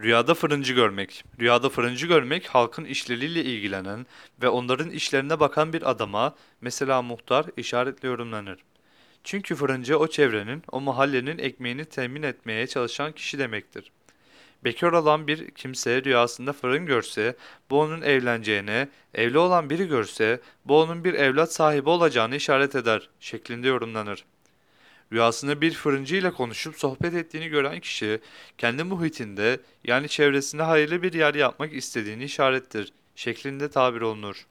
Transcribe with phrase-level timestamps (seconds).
[0.00, 1.24] Rüyada fırıncı görmek.
[1.40, 4.06] Rüyada fırıncı görmek halkın işleriyle ilgilenen
[4.42, 8.58] ve onların işlerine bakan bir adama, mesela muhtar, işaretle yorumlanır.
[9.24, 13.92] Çünkü fırıncı o çevrenin, o mahallenin ekmeğini temin etmeye çalışan kişi demektir.
[14.64, 17.36] Bekar olan bir kimse rüyasında fırın görse,
[17.70, 23.08] bu onun evleneceğine, evli olan biri görse, bu onun bir evlat sahibi olacağını işaret eder
[23.20, 24.24] şeklinde yorumlanır.
[25.12, 28.20] Rüyasında bir fırıncı ile konuşup sohbet ettiğini gören kişi,
[28.58, 34.46] kendi muhitinde yani çevresinde hayırlı bir yer yapmak istediğini işarettir şeklinde tabir olunur.